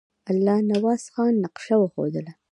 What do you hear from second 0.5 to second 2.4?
نواز خان نقشه وښودله.